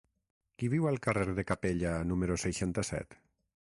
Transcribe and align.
Qui 0.61 0.69
viu 0.75 0.87
al 0.91 0.97
carrer 1.03 1.27
de 1.39 1.45
Capella 1.51 1.93
número 2.13 2.39
seixanta-set? 2.45 3.19